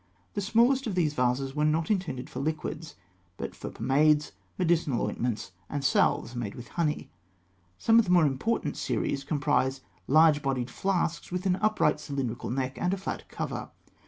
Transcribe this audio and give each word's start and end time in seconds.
The 0.33 0.41
smallest 0.41 0.87
of 0.87 0.95
these 0.95 1.13
vases 1.13 1.53
were 1.55 1.63
not 1.63 1.91
intended 1.91 2.27
for 2.27 2.39
liquids, 2.39 2.95
but 3.37 3.53
for 3.53 3.69
pomades, 3.69 4.31
medicinal 4.57 5.05
ointments, 5.05 5.51
and 5.69 5.83
salves 5.85 6.35
made 6.35 6.55
with 6.55 6.69
honey. 6.69 7.11
Some 7.77 7.99
of 7.99 8.05
the 8.05 8.11
more 8.11 8.25
important 8.25 8.77
series 8.77 9.23
comprise 9.23 9.81
large 10.07 10.41
bodied 10.41 10.71
flasks, 10.71 11.31
with 11.31 11.45
an 11.45 11.57
upright 11.57 11.99
cylindrical 11.99 12.49
neck 12.49 12.79
and 12.81 12.91
a 12.95 12.97
flat 12.97 13.29
cover 13.29 13.65
(fig. 13.65 13.67
219). 13.67 13.73